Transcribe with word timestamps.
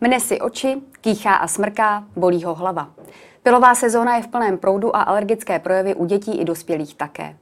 Mne 0.00 0.20
si 0.20 0.38
oči, 0.40 0.78
kýchá 1.00 1.34
a 1.34 1.46
smrká, 1.46 2.04
bolí 2.16 2.44
ho 2.44 2.54
hlava. 2.54 2.90
Pilová 3.42 3.74
sezóna 3.74 4.16
je 4.16 4.22
v 4.22 4.28
plném 4.28 4.58
proudu 4.58 4.96
a 4.96 5.02
alergické 5.02 5.58
projevy 5.58 5.94
u 5.94 6.04
dětí 6.04 6.38
i 6.40 6.44
dospělých 6.44 6.94
také. 6.94 7.36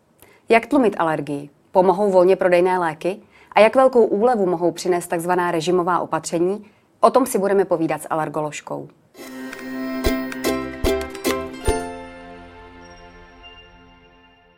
Jak 0.48 0.66
tlumit 0.66 0.96
alergii? 0.98 1.50
Pomohou 1.72 2.10
volně 2.10 2.36
prodejné 2.36 2.78
léky? 2.78 3.20
A 3.52 3.60
jak 3.60 3.76
velkou 3.76 4.04
úlevu 4.04 4.46
mohou 4.46 4.72
přinést 4.72 5.08
tzv. 5.08 5.30
režimová 5.50 5.98
opatření? 5.98 6.64
O 7.00 7.10
tom 7.10 7.26
si 7.26 7.38
budeme 7.38 7.64
povídat 7.64 8.02
s 8.02 8.06
alergoložkou. 8.10 8.88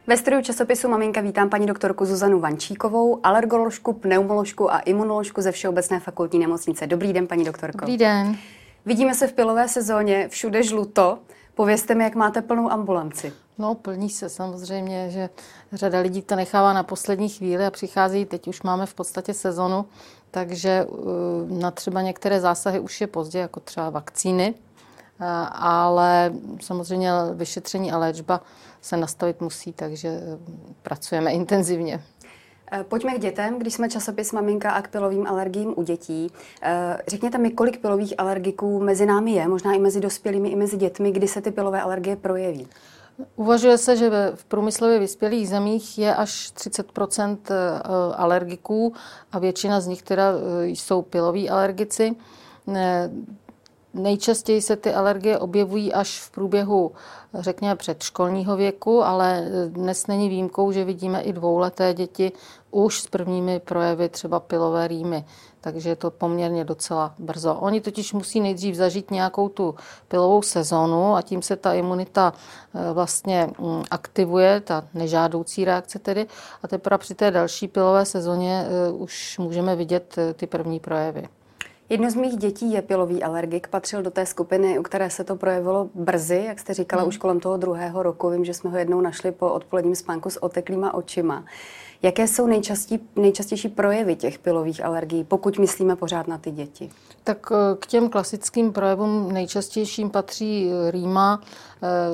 Ve 0.09 0.16
studiu 0.16 0.43
časopisu 0.43 0.88
Maminka 0.88 1.20
vítám 1.20 1.50
paní 1.50 1.66
doktorku 1.66 2.04
Zuzanu 2.04 2.41
Vančíkovou, 2.41 3.20
alergoložku, 3.22 3.93
pneumoložku 3.93 4.73
a 4.73 4.79
imunoložku 4.79 5.42
ze 5.42 5.52
Všeobecné 5.52 6.00
fakultní 6.00 6.38
nemocnice. 6.38 6.86
Dobrý 6.86 7.12
den, 7.12 7.27
paní 7.27 7.45
doktorko. 7.45 7.79
Dobrý 7.79 7.96
den. 7.96 8.36
Vidíme 8.86 9.14
se 9.14 9.27
v 9.27 9.32
pilové 9.32 9.68
sezóně, 9.68 10.28
všude 10.28 10.62
žluto. 10.62 11.19
Povězte 11.55 11.95
mi, 11.95 12.05
jak 12.05 12.14
máte 12.14 12.42
plnou 12.42 12.70
ambulanci. 12.70 13.33
No, 13.59 13.74
plní 13.74 14.10
se 14.10 14.28
samozřejmě, 14.28 15.10
že 15.10 15.28
řada 15.73 16.00
lidí 16.00 16.22
to 16.22 16.36
nechává 16.36 16.72
na 16.72 16.83
poslední 16.83 17.28
chvíli 17.28 17.66
a 17.66 17.70
přichází, 17.70 18.25
teď 18.25 18.48
už 18.48 18.62
máme 18.62 18.86
v 18.86 18.95
podstatě 18.95 19.34
sezonu, 19.34 19.84
takže 20.30 20.84
uh, 20.84 21.61
na 21.61 21.70
třeba 21.70 22.02
některé 22.02 22.41
zásahy 22.41 22.80
už 22.80 23.00
je 23.00 23.06
pozdě, 23.06 23.38
jako 23.38 23.61
třeba 23.61 23.91
vakcíny, 23.91 24.55
ale 25.52 26.32
samozřejmě 26.60 27.10
vyšetření 27.34 27.92
a 27.92 27.98
léčba 27.98 28.40
se 28.80 28.96
nastavit 28.96 29.41
musí, 29.41 29.72
takže 29.72 30.08
uh, 30.08 30.38
pracujeme 30.82 31.32
intenzivně. 31.32 32.02
Pojďme 32.88 33.14
k 33.14 33.20
dětem, 33.20 33.58
když 33.58 33.74
jsme 33.74 33.88
časopis 33.88 34.32
Maminka 34.32 34.70
a 34.70 34.82
k 34.82 34.88
pilovým 34.88 35.27
alergiím 35.27 35.74
u 35.77 35.82
dětí. 35.82 36.30
Řekněte 37.08 37.38
mi, 37.38 37.50
kolik 37.50 37.80
pilových 37.80 38.14
alergiků 38.18 38.80
mezi 38.80 39.06
námi 39.06 39.32
je, 39.32 39.48
možná 39.48 39.72
i 39.72 39.78
mezi 39.78 40.00
dospělými, 40.00 40.48
i 40.48 40.56
mezi 40.56 40.77
dětmi, 40.77 41.12
kdy 41.12 41.28
se 41.28 41.41
ty 41.41 41.50
pilové 41.50 41.82
alergie 41.82 42.16
projeví? 42.16 42.69
Uvažuje 43.36 43.78
se, 43.78 43.97
že 43.97 44.10
v 44.34 44.44
průmyslově 44.44 44.98
vyspělých 44.98 45.48
zemích 45.48 45.98
je 45.98 46.14
až 46.14 46.50
30 46.50 46.86
eh, 46.98 47.55
alergiků 48.16 48.92
a 49.32 49.38
většina 49.38 49.80
z 49.80 49.86
nich 49.86 50.03
teda 50.03 50.32
eh, 50.32 50.66
jsou 50.66 51.03
piloví 51.03 51.50
alergici. 51.50 52.16
Nejčastěji 53.94 54.62
se 54.62 54.77
ty 54.77 54.94
alergie 54.94 55.39
objevují 55.39 55.92
až 55.92 56.20
v 56.20 56.31
průběhu, 56.31 56.92
řekněme, 57.34 57.77
předškolního 57.77 58.56
věku, 58.56 59.05
ale 59.05 59.48
dnes 59.69 60.06
není 60.06 60.28
výjimkou, 60.28 60.72
že 60.72 60.84
vidíme 60.84 61.20
i 61.20 61.33
dvouleté 61.33 61.94
děti 61.94 62.33
už 62.70 63.00
s 63.00 63.06
prvními 63.06 63.61
projevy 63.61 64.09
třeba 64.09 64.41
pilové 64.41 64.89
rýmy 64.89 65.25
takže 65.61 65.89
je 65.89 65.97
to 65.97 66.11
poměrně 66.11 66.64
docela 66.64 67.14
brzo. 67.19 67.55
Oni 67.55 67.81
totiž 67.81 68.12
musí 68.12 68.41
nejdřív 68.41 68.75
zažít 68.75 69.11
nějakou 69.11 69.48
tu 69.48 69.75
pilovou 70.09 70.42
sezonu 70.42 71.16
a 71.16 71.22
tím 71.22 71.42
se 71.42 71.56
ta 71.56 71.72
imunita 71.72 72.33
eh, 72.75 72.92
vlastně 72.92 73.50
mm, 73.59 73.83
aktivuje, 73.91 74.61
ta 74.61 74.84
nežádoucí 74.94 75.64
reakce 75.64 75.98
tedy, 75.98 76.27
a 76.62 76.69
teprve 76.69 76.98
při 76.98 77.14
té 77.14 77.31
další 77.31 77.69
pilové 77.69 78.05
sezóně 78.05 78.66
eh, 78.66 78.92
už 78.92 79.39
můžeme 79.39 79.77
vidět 79.77 80.14
eh, 80.19 80.34
ty 80.34 80.47
první 80.47 80.81
projevy. 80.81 81.28
Jedno 81.91 82.11
z 82.11 82.14
mých 82.14 82.36
dětí 82.36 82.72
je 82.72 82.83
pilový 82.83 83.22
alergik, 83.22 83.69
patřil 83.69 84.03
do 84.03 84.11
té 84.11 84.27
skupiny, 84.27 84.78
u 84.78 84.83
které 84.83 85.11
se 85.11 85.25
to 85.25 85.36
projevilo 85.36 85.91
brzy, 85.94 86.44
jak 86.47 86.58
jste 86.58 86.75
říkala, 86.75 87.03
hmm. 87.03 87.08
už 87.08 87.17
kolem 87.17 87.41
toho 87.41 87.56
druhého 87.56 88.03
roku. 88.03 88.31
Vím, 88.31 88.44
že 88.44 88.55
jsme 88.55 88.70
ho 88.70 88.78
jednou 88.78 89.00
našli 89.00 89.33
po 89.33 89.50
odpoledním 89.50 89.94
spánku 89.94 90.31
s 90.31 90.42
oteklýma 90.42 90.94
očima. 90.94 91.44
Jaké 92.03 92.28
jsou 92.28 92.47
nejčastí, 92.47 93.00
nejčastější 93.16 93.69
projevy 93.69 94.16
těch 94.16 94.39
pilových 94.39 94.84
alergií, 94.84 95.25
pokud 95.25 95.59
myslíme 95.59 95.97
pořád 95.97 96.28
na 96.28 96.39
ty 96.39 96.50
děti? 96.50 96.91
Tak 97.25 97.53
eh, 97.53 97.77
k 97.78 97.86
těm 97.86 98.09
klasickým 98.09 98.72
projevům 98.72 99.33
nejčastějším 99.33 100.11
patří 100.11 100.70
eh, 100.70 100.91
rýma, 100.91 101.42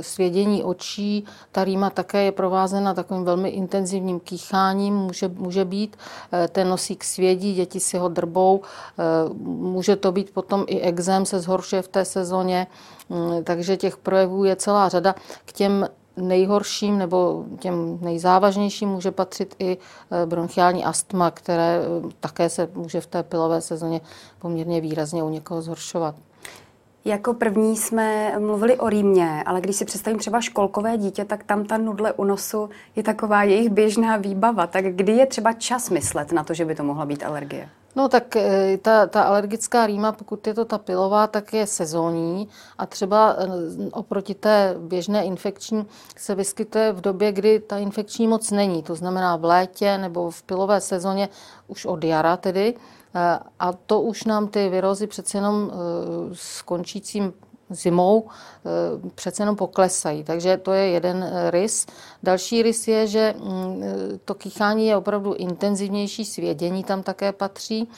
svědění 0.00 0.64
očí. 0.64 1.24
Ta 1.52 1.64
rýma 1.64 1.90
také 1.90 2.22
je 2.22 2.32
provázena 2.32 2.94
takovým 2.94 3.24
velmi 3.24 3.48
intenzivním 3.48 4.20
kýcháním, 4.20 4.94
může, 4.94 5.28
může 5.28 5.64
být. 5.64 5.96
Ten 6.48 6.68
nosík 6.68 7.04
svědí, 7.04 7.54
děti 7.54 7.80
si 7.80 7.98
ho 7.98 8.08
drbou. 8.08 8.60
Může 9.44 9.96
to 9.96 10.12
být 10.12 10.30
potom 10.30 10.64
i 10.66 10.80
exém, 10.80 11.26
se 11.26 11.40
zhoršuje 11.40 11.82
v 11.82 11.88
té 11.88 12.04
sezóně. 12.04 12.66
Mm, 13.08 13.44
takže 13.44 13.76
těch 13.76 13.96
projevů 13.96 14.44
je 14.44 14.56
celá 14.56 14.88
řada. 14.88 15.14
K 15.44 15.52
těm 15.52 15.88
nejhorším 16.16 16.98
nebo 16.98 17.44
těm 17.58 17.98
nejzávažnějším 18.00 18.88
může 18.88 19.10
patřit 19.10 19.54
i 19.58 19.78
eh, 20.10 20.26
bronchiální 20.26 20.84
astma, 20.84 21.30
které 21.30 21.80
eh, 21.80 22.08
také 22.20 22.48
se 22.48 22.68
může 22.74 23.00
v 23.00 23.06
té 23.06 23.22
pilové 23.22 23.60
sezóně 23.60 24.00
poměrně 24.38 24.80
výrazně 24.80 25.22
u 25.22 25.28
někoho 25.28 25.62
zhoršovat. 25.62 26.14
Jako 27.06 27.34
první 27.34 27.76
jsme 27.76 28.38
mluvili 28.38 28.76
o 28.76 28.88
rýmě, 28.88 29.42
ale 29.46 29.60
když 29.60 29.76
si 29.76 29.84
představím 29.84 30.18
třeba 30.18 30.40
školkové 30.40 30.98
dítě, 30.98 31.24
tak 31.24 31.44
tam 31.44 31.64
ta 31.64 31.76
nudle 31.76 32.12
u 32.12 32.24
nosu 32.24 32.70
je 32.96 33.02
taková 33.02 33.42
jejich 33.42 33.70
běžná 33.70 34.16
výbava. 34.16 34.66
Tak 34.66 34.84
kdy 34.84 35.12
je 35.12 35.26
třeba 35.26 35.52
čas 35.52 35.90
myslet 35.90 36.32
na 36.32 36.44
to, 36.44 36.54
že 36.54 36.64
by 36.64 36.74
to 36.74 36.84
mohla 36.84 37.06
být 37.06 37.24
alergie? 37.24 37.68
No 37.96 38.08
tak 38.08 38.36
eh, 38.36 38.78
ta, 38.82 39.06
ta 39.06 39.22
alergická 39.22 39.86
rýma, 39.86 40.12
pokud 40.12 40.46
je 40.46 40.54
to 40.54 40.64
ta 40.64 40.78
pilová, 40.78 41.26
tak 41.26 41.52
je 41.52 41.66
sezónní 41.66 42.48
a 42.78 42.86
třeba 42.86 43.36
eh, 43.38 43.46
oproti 43.92 44.34
té 44.34 44.74
běžné 44.78 45.24
infekční 45.24 45.86
se 46.16 46.34
vyskytuje 46.34 46.92
v 46.92 47.00
době, 47.00 47.32
kdy 47.32 47.60
ta 47.60 47.78
infekční 47.78 48.28
moc 48.28 48.50
není. 48.50 48.82
To 48.82 48.94
znamená 48.94 49.36
v 49.36 49.44
létě 49.44 49.98
nebo 49.98 50.30
v 50.30 50.42
pilové 50.42 50.80
sezóně 50.80 51.28
už 51.68 51.84
od 51.86 52.04
jara 52.04 52.36
tedy. 52.36 52.74
Eh, 53.14 53.38
a 53.58 53.72
to 53.72 54.00
už 54.00 54.24
nám 54.24 54.48
ty 54.48 54.68
virózy 54.68 55.06
přece 55.06 55.38
jenom 55.38 55.72
s 56.32 56.62
končícím 56.62 57.32
zimou 57.70 58.28
eh, 58.28 59.10
přece 59.14 59.42
jenom 59.42 59.56
poklesají. 59.56 60.24
Takže 60.24 60.56
to 60.56 60.72
je 60.72 60.88
jeden 60.88 61.22
eh, 61.22 61.50
rys. 61.50 61.86
Další 62.22 62.62
rys 62.62 62.88
je, 62.88 63.06
že 63.06 63.34
mm, 63.38 63.82
eh, 63.82 64.18
to 64.24 64.34
kýchání 64.34 64.86
je 64.86 64.96
opravdu 64.96 65.34
intenzivnější, 65.34 66.24
svědění 66.24 66.84
tam 66.84 67.02
také 67.02 67.32
patří. 67.32 67.88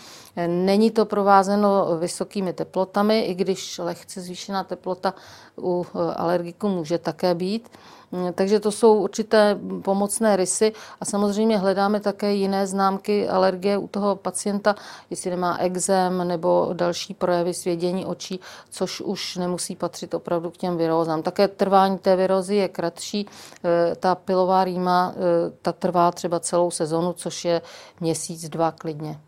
Není 0.46 0.90
to 0.90 1.04
provázeno 1.04 1.96
vysokými 1.98 2.52
teplotami, 2.52 3.20
i 3.20 3.34
když 3.34 3.78
lehce 3.78 4.20
zvýšená 4.20 4.64
teplota 4.64 5.14
u 5.58 5.86
alergiků 6.16 6.68
může 6.68 6.98
také 6.98 7.34
být. 7.34 7.68
Mm, 8.16 8.32
takže 8.32 8.60
to 8.60 8.72
jsou 8.72 8.94
určité 8.94 9.58
pomocné 9.82 10.36
rysy 10.36 10.72
a 11.00 11.04
samozřejmě 11.04 11.58
hledáme 11.58 12.00
také 12.00 12.34
jiné 12.34 12.66
známky 12.66 13.28
alergie 13.28 13.78
u 13.78 13.88
toho 13.88 14.16
pacienta, 14.16 14.74
jestli 15.10 15.30
nemá 15.30 15.58
exém 15.58 16.28
nebo 16.28 16.70
další 16.72 17.14
projevy 17.14 17.54
svědění 17.54 18.06
očí, 18.06 18.40
což 18.70 19.00
už 19.00 19.36
nemusí 19.36 19.76
patřit 19.76 20.14
opravdu 20.14 20.50
k 20.50 20.56
těm 20.56 20.76
virózám. 20.76 21.22
Také 21.22 21.48
trvání 21.48 21.98
té 21.98 22.16
virózy 22.16 22.56
je 22.56 22.68
kratší. 22.68 23.26
E, 23.64 23.94
ta 23.94 24.14
pilová 24.14 24.64
rýma, 24.64 25.14
e, 25.16 25.50
ta 25.62 25.72
trvá 25.72 26.12
třeba 26.12 26.40
celou 26.40 26.70
sezonu, 26.70 27.12
což 27.12 27.44
je 27.44 27.62
měsíc, 28.00 28.48
dva 28.48 28.70
klidně. 28.72 29.20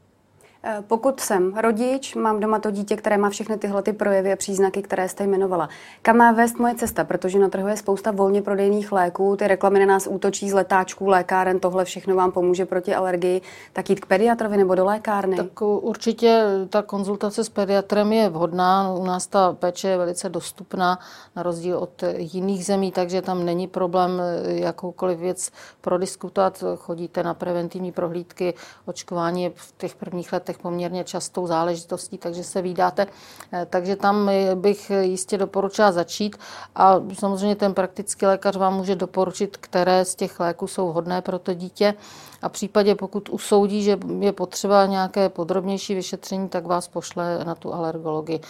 Eh, 0.63 0.83
pokud 0.87 1.21
jsem 1.21 1.55
rodič, 1.57 2.15
mám 2.15 2.41
doma 2.41 2.59
to 2.59 2.71
dítě, 2.71 2.97
které 2.97 3.19
má 3.19 3.31
všechny 3.31 3.59
tyhle 3.59 3.83
ty 3.83 3.93
projevy 3.93 4.33
a 4.33 4.37
příznaky, 4.37 4.83
které 4.83 5.09
jste 5.09 5.25
jmenovala. 5.25 5.69
Kam 6.03 6.17
má 6.17 6.33
vést 6.33 6.59
moje 6.59 6.75
cesta? 6.75 7.05
Protože 7.05 7.39
na 7.39 7.49
trhu 7.49 7.69
je 7.69 7.77
spousta 7.77 8.11
volně 8.11 8.43
prodejných 8.43 8.93
léků, 8.93 9.37
ty 9.37 9.49
reklamy 9.49 9.81
na 9.81 9.87
nás 9.87 10.07
útočí 10.07 10.51
z 10.51 10.53
letáčků, 10.53 11.07
lékáren, 11.07 11.61
tohle 11.61 11.85
všechno 11.85 12.17
vám 12.17 12.33
pomůže 12.33 12.67
proti 12.67 12.95
alergii. 12.95 13.41
Tak 13.73 13.91
jít 13.91 14.01
k 14.01 14.07
pediatrovi 14.07 14.57
nebo 14.57 14.75
do 14.75 14.85
lékárny? 14.85 15.37
Tak 15.37 15.63
určitě 15.63 16.43
ta 16.69 16.83
konzultace 16.83 17.45
s 17.45 17.49
pediatrem 17.49 18.13
je 18.13 18.29
vhodná. 18.29 18.93
U 18.93 19.05
nás 19.05 19.27
ta 19.27 19.53
péče 19.53 19.89
je 19.89 19.97
velice 19.97 20.29
dostupná, 20.29 20.99
na 21.37 21.43
rozdíl 21.43 21.79
od 21.79 22.03
jiných 22.17 22.65
zemí, 22.65 22.93
takže 22.93 23.23
tam 23.23 23.45
není 23.45 23.67
problém 23.67 24.21
eh, 24.21 24.53
jakoukoliv 24.53 25.19
věc 25.19 25.51
prodiskutovat. 25.81 26.65
Chodíte 26.77 27.23
na 27.23 27.35
preventivní 27.35 27.93
prohlídky, 27.93 28.55
očkování 28.87 29.43
je 29.43 29.51
v 29.55 29.75
těch 29.77 29.95
prvních 29.95 30.33
letech 30.33 30.48
letech 30.49 30.63
poměrně 30.63 31.05
častou 31.05 31.47
záležitostí, 31.47 32.19
takže 32.19 32.45
se 32.45 32.63
vydáte. 32.63 33.07
Eh, 33.53 33.67
takže 33.71 33.97
tam 33.97 34.31
bych 34.55 34.91
jistě 34.91 35.39
doporučila 35.39 35.93
začít 35.93 36.37
a 36.75 37.01
samozřejmě 37.13 37.57
ten 37.57 37.75
praktický 37.75 38.27
lékař 38.27 38.57
vám 38.57 38.77
může 38.77 38.97
doporučit, 38.97 39.57
které 39.57 40.05
z 40.05 40.15
těch 40.15 40.41
léků 40.41 40.67
jsou 40.67 40.89
vhodné 40.89 41.23
pro 41.23 41.39
to 41.39 41.55
dítě 41.55 41.95
a 42.43 42.49
v 42.49 42.53
případě, 42.53 42.95
pokud 42.95 43.29
usoudí, 43.29 43.83
že 43.83 43.99
je 44.21 44.33
potřeba 44.33 44.87
nějaké 44.87 45.29
podrobnější 45.29 45.95
vyšetření, 45.95 46.49
tak 46.49 46.67
vás 46.67 46.89
pošle 46.89 47.45
na 47.45 47.55
tu 47.55 47.75
alergologii. 47.75 48.41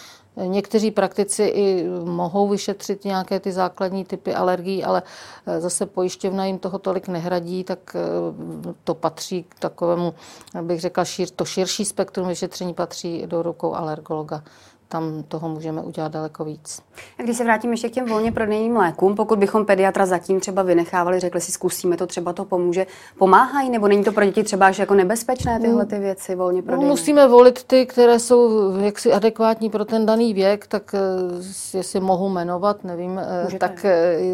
Někteří 0.45 0.91
praktici 0.91 1.43
i 1.43 1.89
mohou 2.05 2.47
vyšetřit 2.49 3.05
nějaké 3.05 3.39
ty 3.39 3.51
základní 3.51 4.05
typy 4.05 4.35
alergií, 4.35 4.83
ale 4.83 5.03
eh, 5.45 5.61
zase 5.61 5.85
pojišťovna 5.85 6.45
jim 6.45 6.59
toho 6.59 6.79
tolik 6.79 7.07
nehradí, 7.07 7.63
tak 7.63 7.95
eh, 7.95 7.99
to 8.83 8.95
patří 8.95 9.43
k 9.43 9.59
takovému, 9.59 10.13
bych 10.61 10.81
řekla, 10.81 11.05
šír, 11.05 11.29
to 11.29 11.45
širší 11.45 11.85
spektrum 11.85 12.27
vyšetření 12.27 12.73
patří 12.73 13.23
do 13.25 13.43
rukou 13.43 13.73
alergologa. 13.73 14.43
Tam 14.91 15.23
toho 15.27 15.49
můžeme 15.49 15.81
udělat 15.81 16.11
daleko 16.11 16.45
víc. 16.45 16.81
A 17.19 17.23
když 17.23 17.37
se 17.37 17.43
vrátím 17.43 17.71
ještě 17.71 17.89
k 17.89 17.93
těm 17.93 18.05
volně 18.05 18.31
prodejným 18.31 18.77
lékům, 18.77 19.15
pokud 19.15 19.39
bychom 19.39 19.65
pediatra 19.65 20.05
zatím 20.05 20.39
třeba 20.39 20.63
vynechávali, 20.63 21.19
řekli 21.19 21.41
si, 21.41 21.51
zkusíme 21.51 21.97
to, 21.97 22.07
třeba 22.07 22.33
to 22.33 22.45
pomůže, 22.45 22.85
pomáhají, 23.17 23.69
nebo 23.69 23.87
není 23.87 24.03
to 24.03 24.11
pro 24.11 24.25
děti 24.25 24.43
třeba 24.43 24.65
až 24.65 24.79
jako 24.79 24.93
nebezpečné 24.93 25.59
tyhle 25.59 25.85
ty 25.85 25.99
věci 25.99 26.35
volně 26.35 26.61
prodejné? 26.61 26.85
No, 26.85 26.89
musíme 26.89 27.27
volit 27.27 27.63
ty, 27.63 27.85
které 27.85 28.19
jsou 28.19 28.71
jaksi 28.79 29.13
adekvátní 29.13 29.69
pro 29.69 29.85
ten 29.85 30.05
daný 30.05 30.33
věk, 30.33 30.67
tak 30.67 30.95
eh, 30.95 31.77
jestli 31.77 31.99
mohu 31.99 32.29
jmenovat, 32.29 32.83
nevím, 32.83 33.19
eh, 33.19 33.43
Můžete. 33.43 33.67
tak 33.67 33.85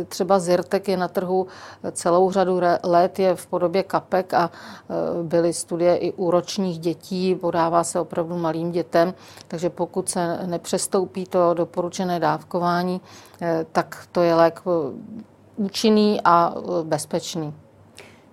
třeba 0.08 0.40
Zyrtek 0.40 0.88
je 0.88 0.98
na 0.98 1.08
trhu 1.08 1.48
celou 1.92 2.32
řadu 2.32 2.62
let, 2.84 3.20
je 3.20 3.36
v 3.36 3.48
podobě 3.48 3.84
kapek 3.84 4.34
a 4.34 4.52
byly 5.24 5.54
studie 5.54 5.98
i 5.98 6.12
u 6.12 6.32
ročních 6.32 6.80
dětí, 6.80 7.36
podává 7.36 7.84
se 7.84 8.00
opravdu 8.00 8.38
malým 8.38 8.72
dětem, 8.72 9.14
takže 9.48 9.70
pokud 9.70 10.10
se 10.10 10.45
nepřestoupí 10.46 11.26
to 11.26 11.54
doporučené 11.54 12.20
dávkování, 12.20 13.02
eh, 13.42 13.66
tak 13.72 14.08
to 14.12 14.22
je 14.22 14.36
lék 14.36 14.62
eh, 14.68 14.70
účinný 15.56 16.22
a 16.24 16.54
eh, 16.58 16.84
bezpečný. 16.84 17.54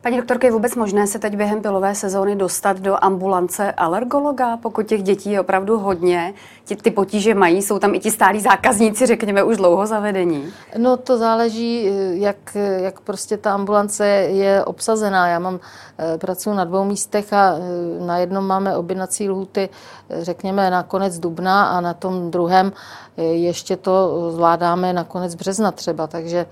Paní 0.02 0.16
doktorko, 0.16 0.46
je 0.46 0.52
vůbec 0.52 0.76
možné 0.76 1.06
se 1.06 1.18
teď 1.18 1.36
během 1.36 1.62
pilové 1.62 1.94
sezóny 1.94 2.36
dostat 2.36 2.80
do 2.80 3.04
ambulance 3.04 3.72
alergologa, 3.72 4.56
pokud 4.56 4.86
těch 4.86 5.02
dětí 5.02 5.30
je 5.30 5.40
opravdu 5.40 5.78
hodně? 5.78 6.34
Ti, 6.64 6.76
ty 6.76 6.90
potíže 6.90 7.34
mají, 7.34 7.62
jsou 7.62 7.78
tam 7.78 7.94
i 7.94 7.98
ti 8.00 8.10
stálí 8.10 8.40
zákazníci, 8.40 9.06
řekněme, 9.06 9.42
už 9.42 9.56
dlouho 9.56 9.86
zavedení? 9.86 10.52
No 10.78 10.96
to 10.96 11.18
záleží, 11.18 11.88
jak, 12.10 12.56
jak 12.76 13.00
prostě 13.00 13.36
ta 13.36 13.54
ambulance 13.54 14.06
je 14.06 14.64
obsazená. 14.64 15.28
Já 15.28 15.38
mám, 15.38 15.60
eh, 15.98 16.18
pracuji 16.18 16.54
na 16.54 16.64
dvou 16.64 16.84
místech 16.84 17.32
a 17.32 17.54
eh, 17.56 18.04
na 18.04 18.18
jednom 18.18 18.46
máme 18.46 18.76
objednací 18.76 19.28
lhuty, 19.28 19.68
eh, 20.10 20.24
řekněme, 20.24 20.70
na 20.70 20.82
konec 20.82 21.18
dubna 21.18 21.64
a 21.64 21.80
na 21.80 21.94
tom 21.94 22.30
druhém 22.30 22.72
ještě 23.16 23.76
to 23.76 24.30
zvládáme 24.30 24.92
na 24.92 25.04
konec 25.04 25.34
března 25.34 25.72
třeba, 25.72 26.06
takže 26.06 26.46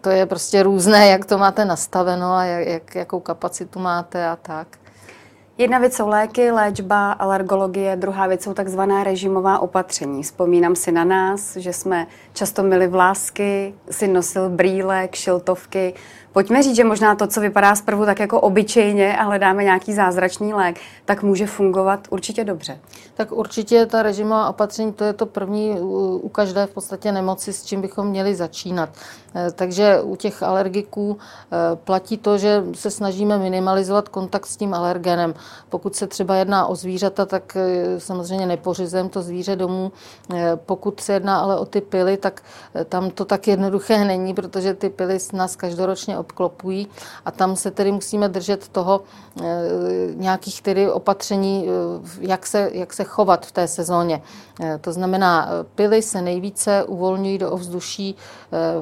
to 0.00 0.10
je 0.10 0.26
prostě 0.26 0.62
různé, 0.62 1.08
jak 1.08 1.24
to 1.24 1.38
máte 1.38 1.64
nastaveno 1.64 2.32
a 2.32 2.44
jak, 2.44 2.68
jak, 2.68 2.94
jakou 2.94 3.20
kapacitu 3.20 3.78
máte 3.78 4.28
a 4.28 4.36
tak. 4.36 4.83
Jedna 5.58 5.78
věc 5.78 5.94
jsou 5.94 6.08
léky, 6.08 6.50
léčba, 6.50 7.12
alergologie, 7.12 7.96
druhá 7.96 8.26
věc 8.26 8.42
jsou 8.42 8.54
takzvaná 8.54 9.04
režimová 9.04 9.58
opatření. 9.58 10.22
Vzpomínám 10.22 10.76
si 10.76 10.92
na 10.92 11.04
nás, 11.04 11.56
že 11.56 11.72
jsme 11.72 12.06
často 12.32 12.62
měli 12.62 12.88
vlásky, 12.88 13.74
si 13.90 14.08
nosil 14.08 14.48
brýle, 14.48 15.08
kšiltovky. 15.08 15.94
Pojďme 16.32 16.62
říct, 16.62 16.76
že 16.76 16.84
možná 16.84 17.14
to, 17.14 17.26
co 17.26 17.40
vypadá 17.40 17.74
zprvu 17.74 18.04
tak 18.04 18.20
jako 18.20 18.40
obyčejně 18.40 19.16
a 19.16 19.22
hledáme 19.22 19.64
nějaký 19.64 19.92
zázračný 19.92 20.54
lék, 20.54 20.80
tak 21.04 21.22
může 21.22 21.46
fungovat 21.46 22.00
určitě 22.10 22.44
dobře. 22.44 22.78
Tak 23.14 23.32
určitě 23.32 23.86
ta 23.86 24.02
režimová 24.02 24.48
opatření, 24.48 24.92
to 24.92 25.04
je 25.04 25.12
to 25.12 25.26
první 25.26 25.80
u 26.20 26.28
každé 26.28 26.66
v 26.66 26.70
podstatě 26.70 27.12
nemoci, 27.12 27.52
s 27.52 27.64
čím 27.64 27.80
bychom 27.80 28.06
měli 28.06 28.34
začínat. 28.34 28.88
Eh, 29.34 29.50
takže 29.54 30.00
u 30.00 30.16
těch 30.16 30.42
alergiků 30.42 31.18
eh, 31.18 31.56
platí 31.76 32.18
to, 32.18 32.38
že 32.38 32.64
se 32.72 32.90
snažíme 32.90 33.38
minimalizovat 33.38 34.08
kontakt 34.08 34.46
s 34.46 34.56
tím 34.56 34.74
alergenem. 34.74 35.34
Pokud 35.68 35.96
se 35.96 36.06
třeba 36.06 36.36
jedná 36.36 36.66
o 36.66 36.74
zvířata, 36.74 37.26
tak 37.26 37.56
eh, 37.56 38.00
samozřejmě 38.00 38.46
nepořizujeme 38.46 39.08
to 39.08 39.22
zvíře 39.22 39.56
domů. 39.56 39.92
Pokud 40.56 41.00
se 41.00 41.12
jedná 41.12 41.40
ale 41.40 41.58
o 41.58 41.64
ty 41.64 41.80
pily, 41.80 42.16
tak 42.16 42.42
tam 42.88 43.10
to 43.10 43.24
tak 43.24 43.48
jednoduché 43.48 44.04
není, 44.04 44.34
protože 44.34 44.74
ty 44.74 44.90
pily 44.90 45.18
nás 45.32 45.56
každoročně 45.56 46.18
obklopují 46.18 46.88
a 47.24 47.30
tam 47.30 47.56
se 47.56 47.70
tedy 47.70 47.92
musíme 47.92 48.28
držet 48.28 48.68
toho 48.68 49.00
nějakých 50.14 50.62
tedy 50.62 50.90
opatření, 50.90 51.66
jak 52.20 52.46
se, 52.46 52.70
jak 52.72 52.92
se 52.92 53.04
chovat 53.04 53.46
v 53.46 53.52
té 53.52 53.68
sezóně. 53.68 54.22
To 54.80 54.92
znamená, 54.92 55.48
pily 55.74 56.02
se 56.02 56.22
nejvíce 56.22 56.84
uvolňují 56.84 57.38
do 57.38 57.50
ovzduší 57.50 58.16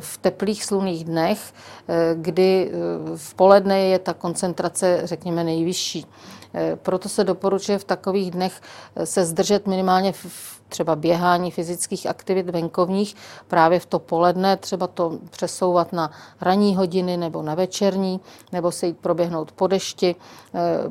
v 0.00 0.19
teplých 0.19 0.65
slunných 0.65 1.05
dnech, 1.05 1.41
eh, 1.88 2.15
kdy 2.15 2.70
eh, 2.70 3.17
v 3.17 3.35
poledne 3.35 3.81
je 3.81 3.99
ta 3.99 4.15
koncentrace, 4.15 5.00
řekněme, 5.05 5.44
nejvyšší. 5.44 6.06
Eh, 6.55 6.77
proto 6.77 7.09
se 7.09 7.25
doporučuje 7.25 7.79
v 7.79 7.85
takových 7.85 8.31
dnech 8.31 8.61
se 9.05 9.25
zdržet 9.25 9.67
minimálně 9.67 10.13
v 10.13 10.62
třeba 10.73 10.97
běhání 10.97 11.51
fyzických 11.51 12.07
aktivit 12.07 12.51
venkovních 12.51 13.17
právě 13.49 13.81
v 13.81 13.87
to 13.87 13.99
poledne, 13.99 14.57
třeba 14.57 14.87
to 14.87 15.19
přesouvat 15.31 15.93
na 15.93 16.11
ranní 16.41 16.77
hodiny 16.77 17.17
nebo 17.17 17.43
na 17.43 17.55
večerní, 17.55 18.21
nebo 18.53 18.73
se 18.73 18.87
jít 18.87 18.99
proběhnout 18.99 19.53
po 19.53 19.67
dešti, 19.67 20.17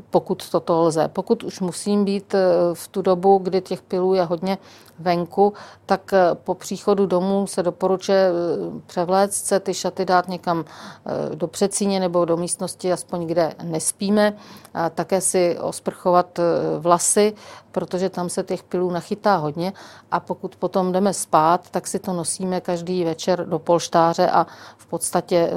pokud 0.10 0.50
toto 0.50 0.82
lze. 0.82 1.08
Pokud 1.08 1.44
už 1.44 1.60
musím 1.60 2.06
být 2.06 2.36
v 2.74 2.88
tu 2.88 3.02
dobu, 3.02 3.38
kdy 3.38 3.62
těch 3.62 3.82
pilů 3.82 4.14
je 4.14 4.24
hodně 4.24 4.58
venku, 5.02 5.54
tak 5.86 6.14
eh, 6.14 6.36
po 6.44 6.56
příchodu 6.56 7.06
domů 7.06 7.48
se 7.48 7.64
doporučuje 7.64 8.30
eh, 8.30 8.82
převléct 8.86 9.46
se, 9.46 9.60
ty 9.60 9.74
šaty 9.74 10.06
dát 10.06 10.28
někam 10.28 10.66
eh, 10.66 11.36
do 11.36 11.48
přecíně 11.48 12.00
nebo 12.00 12.26
do 12.26 12.38
místnosti, 12.38 12.94
aspoň 12.94 13.28
kde 13.28 13.54
nespíme. 13.64 14.34
A 14.74 14.90
také 14.90 15.22
si 15.22 15.58
osprchovat 15.60 16.40
vlasy, 16.80 17.34
protože 17.72 18.10
tam 18.10 18.30
se 18.30 18.44
těch 18.44 18.64
pilů 18.64 18.92
nachytá 18.92 19.36
hodně. 19.36 19.71
A 20.12 20.20
pokud 20.20 20.56
potom 20.56 20.92
jdeme 20.92 21.14
spát, 21.14 21.70
tak 21.70 21.88
si 21.88 22.00
to 22.00 22.14
nosíme 22.14 22.62
každý 22.62 23.04
večer 23.04 23.46
do 23.46 23.60
polštáře 23.60 24.30
a 24.30 24.48
v 24.78 24.86
podstatě 24.86 25.50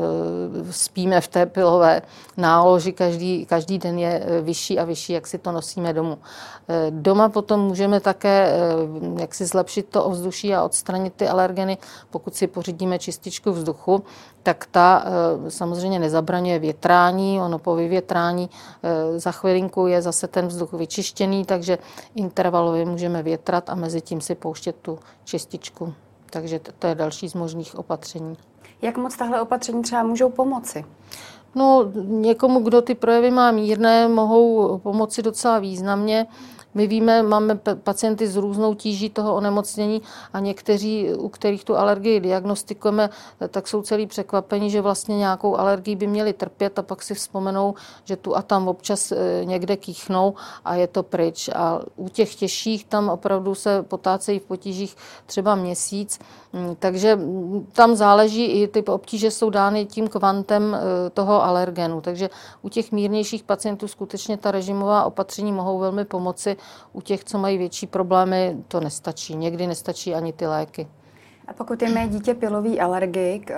spíme 0.70 1.20
v 1.20 1.28
té 1.28 1.46
pilové 1.46 2.02
náloži. 2.36 2.92
Každý, 2.92 3.46
každý 3.46 3.78
den 3.78 3.98
je 3.98 4.26
vyšší 4.42 4.78
a 4.78 4.84
vyšší, 4.84 5.12
jak 5.12 5.26
si 5.26 5.38
to 5.38 5.52
nosíme 5.52 5.92
domů. 5.92 6.18
Doma 6.90 7.28
potom 7.28 7.60
můžeme 7.60 8.00
také, 8.00 8.56
jak 9.18 9.34
si 9.34 9.46
zlepšit 9.46 9.88
to 9.88 10.04
ovzduší 10.04 10.54
a 10.54 10.64
odstranit 10.64 11.14
ty 11.16 11.28
alergeny. 11.28 11.78
Pokud 12.10 12.34
si 12.34 12.46
pořídíme 12.46 12.98
čističku 12.98 13.52
vzduchu, 13.52 14.02
tak 14.42 14.66
ta 14.70 15.04
samozřejmě 15.48 15.98
nezabraňuje 15.98 16.58
větrání. 16.58 17.40
Ono 17.40 17.58
po 17.58 17.74
vyvětrání 17.74 18.50
za 19.16 19.32
chvilinku 19.32 19.86
je 19.86 20.02
zase 20.02 20.28
ten 20.28 20.46
vzduch 20.46 20.72
vyčištěný, 20.72 21.44
takže 21.44 21.78
intervalově 22.14 22.84
můžeme 22.84 23.22
větrat 23.22 23.70
a 23.70 23.74
mezi 23.74 24.00
tím 24.04 24.20
si 24.20 24.34
pouštět 24.34 24.76
tu 24.82 24.98
čističku. 25.24 25.94
Takže 26.30 26.60
to 26.78 26.86
je 26.86 26.94
další 26.94 27.28
z 27.28 27.34
možných 27.34 27.78
opatření. 27.78 28.36
Jak 28.82 28.96
moc 28.96 29.16
tahle 29.16 29.40
opatření 29.40 29.82
třeba 29.82 30.02
můžou 30.02 30.30
pomoci? 30.30 30.84
No, 31.54 31.90
někomu, 32.04 32.60
kdo 32.60 32.82
ty 32.82 32.94
projevy 32.94 33.30
má 33.30 33.50
mírné, 33.50 34.08
mohou 34.08 34.78
pomoci 34.78 35.22
docela 35.22 35.58
významně. 35.58 36.26
My 36.74 36.86
víme, 36.86 37.22
máme 37.22 37.54
pacienty 37.82 38.26
s 38.26 38.36
různou 38.36 38.74
tíží 38.74 39.10
toho 39.10 39.34
onemocnění 39.34 40.02
a 40.32 40.40
někteří, 40.40 41.14
u 41.14 41.28
kterých 41.28 41.64
tu 41.64 41.76
alergii 41.76 42.20
diagnostikujeme, 42.20 43.10
tak 43.48 43.68
jsou 43.68 43.82
celý 43.82 44.06
překvapení, 44.06 44.70
že 44.70 44.80
vlastně 44.80 45.16
nějakou 45.16 45.56
alergii 45.56 45.96
by 45.96 46.06
měli 46.06 46.32
trpět 46.32 46.78
a 46.78 46.82
pak 46.82 47.02
si 47.02 47.14
vzpomenou, 47.14 47.74
že 48.04 48.16
tu 48.16 48.36
a 48.36 48.42
tam 48.42 48.68
občas 48.68 49.12
e, 49.12 49.44
někde 49.44 49.76
kýchnou 49.76 50.34
a 50.64 50.74
je 50.74 50.86
to 50.86 51.02
pryč. 51.02 51.48
A 51.54 51.80
u 51.96 52.08
těch 52.08 52.34
těžších 52.34 52.84
tam 52.84 53.08
opravdu 53.08 53.54
se 53.54 53.82
potácejí 53.82 54.38
v 54.38 54.44
potížích 54.44 54.96
třeba 55.26 55.54
měsíc, 55.54 56.18
mm, 56.52 56.76
takže 56.78 57.18
tam 57.72 57.94
záleží 57.94 58.44
i 58.44 58.68
ty 58.68 58.82
obtíže 58.82 59.30
jsou 59.30 59.50
dány 59.50 59.86
tím 59.86 60.08
kvantem 60.08 60.74
e, 60.74 61.10
toho 61.10 61.44
alergenu. 61.44 62.00
Takže 62.00 62.30
u 62.62 62.68
těch 62.68 62.92
mírnějších 62.92 63.42
pacientů 63.42 63.88
skutečně 63.88 64.36
ta 64.36 64.50
režimová 64.50 65.04
opatření 65.04 65.52
mohou 65.52 65.78
velmi 65.78 66.04
pomoci 66.04 66.56
u 66.92 67.00
těch, 67.00 67.24
co 67.24 67.38
mají 67.38 67.58
větší 67.58 67.86
problémy, 67.86 68.56
to 68.68 68.80
nestačí. 68.80 69.36
Někdy 69.36 69.66
nestačí 69.66 70.14
ani 70.14 70.32
ty 70.32 70.46
léky. 70.46 70.88
A 71.46 71.52
pokud 71.52 71.82
je 71.82 71.90
mé 71.90 72.08
dítě 72.08 72.34
pilový 72.34 72.80
alergik, 72.80 73.50
eh, 73.50 73.56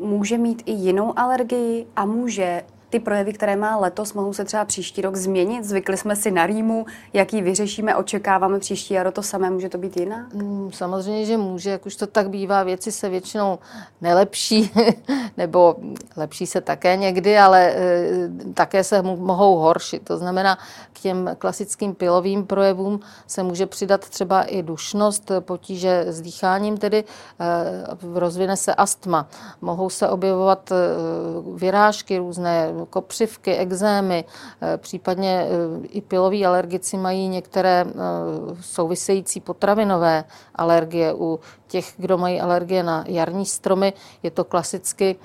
může 0.00 0.38
mít 0.38 0.62
i 0.66 0.72
jinou 0.72 1.18
alergii 1.18 1.86
a 1.96 2.04
může 2.04 2.62
ty 2.90 3.00
projevy, 3.00 3.32
které 3.32 3.56
má 3.56 3.76
letos, 3.76 4.12
mohou 4.12 4.32
se 4.32 4.44
třeba 4.44 4.64
příští 4.64 5.02
rok 5.02 5.16
změnit? 5.16 5.64
Zvykli 5.64 5.96
jsme 5.96 6.16
si 6.16 6.30
na 6.30 6.46
rýmu, 6.46 6.86
jaký 7.12 7.42
vyřešíme, 7.42 7.96
očekáváme 7.96 8.58
příští 8.58 8.94
jaro 8.94 9.12
to 9.12 9.22
samé, 9.22 9.50
může 9.50 9.68
to 9.68 9.78
být 9.78 9.96
jinak? 9.96 10.34
Mm, 10.34 10.70
samozřejmě, 10.72 11.24
že 11.26 11.36
může, 11.36 11.70
jak 11.70 11.86
už 11.86 11.96
to 11.96 12.06
tak 12.06 12.30
bývá, 12.30 12.62
věci 12.62 12.92
se 12.92 13.08
většinou 13.08 13.58
nelepší, 14.00 14.70
nebo 15.36 15.76
lepší 16.16 16.46
se 16.46 16.60
také 16.60 16.96
někdy, 16.96 17.38
ale 17.38 17.70
e, 17.70 18.28
také 18.54 18.84
se 18.84 19.02
mohou 19.02 19.56
horšit. 19.58 20.04
To 20.04 20.16
znamená, 20.16 20.58
k 20.92 21.00
těm 21.00 21.30
klasickým 21.38 21.94
pilovým 21.94 22.46
projevům 22.46 23.00
se 23.26 23.42
může 23.42 23.66
přidat 23.66 24.08
třeba 24.08 24.42
i 24.42 24.62
dušnost, 24.62 25.32
potíže 25.40 26.04
s 26.08 26.20
dýcháním, 26.20 26.76
tedy 26.76 27.04
e, 27.04 27.04
rozvine 28.14 28.56
se 28.56 28.74
astma. 28.74 29.28
Mohou 29.60 29.90
se 29.90 30.08
objevovat 30.08 30.72
e, 30.72 30.74
vyrážky 31.54 32.18
různé, 32.18 32.72
kopřivky, 32.86 33.56
exémy, 33.56 34.24
eh, 34.62 34.76
případně 34.78 35.46
eh, 35.46 35.86
i 35.86 36.00
piloví 36.00 36.46
alergici 36.46 36.96
mají 36.96 37.28
některé 37.28 37.84
eh, 37.88 37.92
související 38.60 39.40
potravinové 39.40 40.24
alergie. 40.54 41.14
U 41.14 41.40
těch, 41.66 41.92
kdo 41.96 42.18
mají 42.18 42.40
alergie 42.40 42.82
na 42.82 43.04
jarní 43.08 43.46
stromy, 43.46 43.92
je 44.22 44.30
to 44.30 44.44
klasicky 44.44 45.16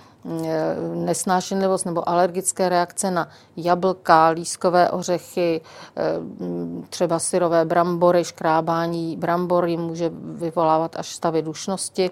nesnášenlivost 0.96 1.86
nebo 1.86 2.10
alergické 2.10 2.70
reakce 2.70 3.12
na 3.12 3.27
jablka, 3.58 4.27
lískové 4.27 4.89
ořechy, 4.89 5.62
třeba 6.89 7.20
syrové 7.20 7.65
brambory, 7.65 8.24
škrábání 8.24 9.17
brambory 9.17 9.77
může 9.77 10.12
vyvolávat 10.13 10.96
až 10.96 11.15
stavy 11.15 11.41
dušnosti, 11.41 12.12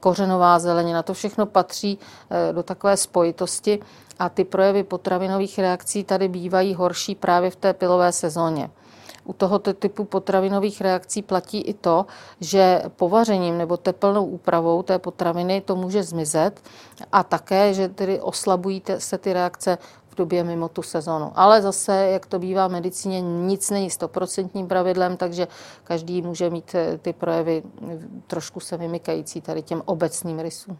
kořenová 0.00 0.58
zelenina, 0.58 1.02
to 1.02 1.14
všechno 1.14 1.46
patří 1.46 1.98
do 2.52 2.62
takové 2.62 2.96
spojitosti 2.96 3.80
a 4.18 4.28
ty 4.28 4.44
projevy 4.44 4.82
potravinových 4.82 5.58
reakcí 5.58 6.04
tady 6.04 6.28
bývají 6.28 6.74
horší 6.74 7.14
právě 7.14 7.50
v 7.50 7.56
té 7.56 7.72
pilové 7.72 8.12
sezóně. 8.12 8.70
U 9.28 9.32
tohoto 9.32 9.74
typu 9.74 10.04
potravinových 10.04 10.80
reakcí 10.80 11.22
platí 11.22 11.60
i 11.60 11.74
to, 11.74 12.06
že 12.40 12.82
povařením 12.96 13.58
nebo 13.58 13.76
teplnou 13.76 14.24
úpravou 14.24 14.82
té 14.82 14.98
potraviny 14.98 15.60
to 15.60 15.76
může 15.76 16.02
zmizet 16.02 16.60
a 17.12 17.22
také, 17.22 17.74
že 17.74 17.88
tedy 17.88 18.20
oslabují 18.20 18.82
se 18.98 19.18
ty 19.18 19.32
reakce 19.32 19.78
v 20.08 20.14
době 20.14 20.44
mimo 20.44 20.68
tu 20.68 20.82
sezonu. 20.82 21.32
Ale 21.34 21.62
zase, 21.62 22.08
jak 22.12 22.26
to 22.26 22.38
bývá 22.38 22.68
v 22.68 22.72
medicíně, 22.72 23.20
nic 23.20 23.70
není 23.70 23.90
stoprocentním 23.90 24.68
pravidlem, 24.68 25.16
takže 25.16 25.48
každý 25.84 26.22
může 26.22 26.50
mít 26.50 26.74
eh, 26.74 26.98
ty 26.98 27.12
projevy 27.12 27.62
trošku 28.26 28.60
se 28.60 28.76
vymykající 28.76 29.40
tady 29.40 29.62
těm 29.62 29.82
obecným 29.84 30.38
rysům. 30.38 30.78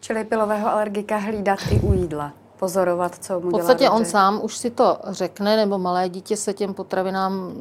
Čili 0.00 0.24
pilového 0.24 0.68
alergika 0.68 1.16
hlídat 1.16 1.58
i 1.70 1.80
u 1.80 1.92
jídla 1.92 2.32
pozorovat, 2.58 3.14
co 3.24 3.40
mu 3.40 3.48
V 3.48 3.50
podstatě 3.50 3.90
on 3.90 4.04
sám 4.04 4.40
už 4.42 4.56
si 4.56 4.70
to 4.70 4.98
řekne, 5.04 5.56
nebo 5.56 5.78
malé 5.78 6.08
dítě 6.08 6.36
se 6.36 6.54
těm 6.54 6.74
potravinám 6.74 7.52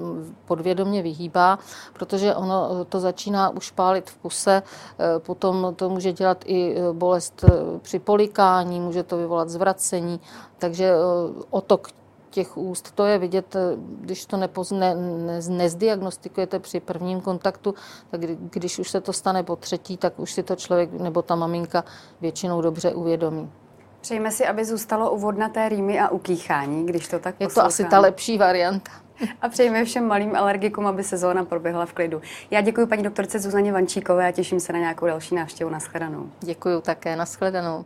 podvědomě 0.46 1.02
vyhýbá, 1.02 1.60
protože 1.94 2.36
ono 2.36 2.86
to 2.86 3.00
začíná 3.00 3.50
už 3.50 3.72
pálit 3.72 4.10
v 4.10 4.18
puse, 4.18 4.64
eh, 4.64 5.20
potom 5.20 5.74
to 5.76 5.90
může 5.90 6.14
dělat 6.14 6.44
i 6.46 6.76
eh, 6.76 6.94
bolest 6.94 7.44
eh, 7.44 7.80
při 7.82 8.00
polikání, 8.00 8.80
může 8.80 9.04
to 9.04 9.18
vyvolat 9.18 9.50
zvracení, 9.50 10.20
takže 10.58 10.94
otok 11.50 11.88
těch 12.30 12.58
úst. 12.58 12.92
To 12.92 13.06
je 13.06 13.18
vidět, 13.18 13.56
když 13.78 14.26
to 14.26 14.38
nepozne, 14.38 14.96
ne, 14.96 15.40
nezdiagnostikujete 15.50 16.60
při 16.60 16.80
prvním 16.80 17.22
kontaktu, 17.22 17.76
tak 18.12 18.22
když 18.22 18.80
už 18.80 18.90
se 18.90 19.02
to 19.02 19.14
stane 19.14 19.44
po 19.44 19.56
třetí, 19.56 19.98
tak 19.98 20.20
už 20.20 20.34
si 20.34 20.44
to 20.44 20.56
člověk 20.56 20.94
nebo 20.94 21.22
ta 21.22 21.36
maminka 21.36 21.84
většinou 22.22 22.62
dobře 22.62 22.94
uvědomí. 22.94 23.52
Přejme 24.04 24.32
si, 24.32 24.48
aby 24.48 24.66
zůstalo 24.66 25.12
u 25.12 25.18
vodnaté 25.18 25.70
rýmy 25.70 26.00
a 26.00 26.10
ukýchání, 26.10 26.86
když 26.86 27.08
to 27.08 27.20
tak 27.20 27.36
Je 27.40 27.48
to 27.48 27.62
asi 27.64 27.86
ta 27.86 28.00
lepší 28.00 28.38
varianta. 28.38 28.92
A 29.42 29.50
přejme 29.50 29.86
všem 29.86 30.08
malým 30.08 30.36
alergikům, 30.36 30.88
aby 30.88 31.04
sezóna 31.04 31.46
proběhla 31.46 31.86
v 31.86 31.94
klidu. 31.94 32.22
Já 32.52 32.62
děkuji 32.62 32.88
paní 32.88 33.04
doktorce 33.04 33.40
Zuzaně 33.40 33.72
Vančíkové 33.72 34.28
a 34.28 34.32
těším 34.32 34.60
se 34.60 34.74
na 34.74 34.80
nějakou 34.80 35.06
další 35.06 35.36
návštěvu. 35.36 35.70
Naschledanou. 35.70 36.30
Děkuji 36.40 36.82
také. 36.82 37.16
Naschledanou. 37.16 37.86